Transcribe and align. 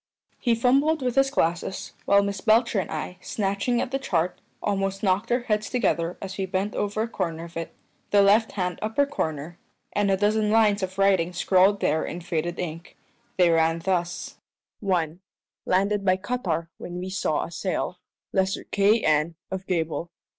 He 0.39 0.55
fumbled 0.55 1.03
with 1.03 1.13
his 1.13 1.29
glasses, 1.29 1.93
while 2.05 2.23
Miss 2.23 2.41
Belcher 2.41 2.79
and 2.79 2.89
I, 2.89 3.19
snatching 3.21 3.79
at 3.79 3.91
the 3.91 3.99
chart, 3.99 4.41
almost 4.59 5.03
knocked 5.03 5.31
our 5.31 5.41
heads 5.41 5.69
together 5.69 6.17
as 6.19 6.39
we 6.39 6.47
bent 6.47 6.73
over 6.73 7.03
a 7.03 7.07
corner 7.07 7.43
of 7.43 7.55
it 7.55 7.75
the 8.09 8.23
left 8.23 8.53
hand 8.53 8.79
upper 8.81 9.05
corner 9.05 9.59
and 9.93 10.09
a 10.09 10.17
dozen 10.17 10.49
lines 10.49 10.81
of 10.81 10.97
writing 10.97 11.33
scrawled 11.33 11.81
there 11.81 12.03
in 12.03 12.19
faded 12.19 12.57
ink. 12.57 12.97
They 13.37 13.51
ran 13.51 13.77
thus 13.77 14.37
1. 14.79 15.19
Landed 15.67 16.03
by 16.03 16.17
cuttar 16.17 16.69
when 16.79 16.97
wee 16.97 17.11
saw 17.11 17.43
a 17.43 17.51
sail. 17.51 17.99
Lesser 18.33 18.63
Kay 18.63 19.03
N. 19.03 19.35
of 19.51 19.67
Gable. 19.67 20.09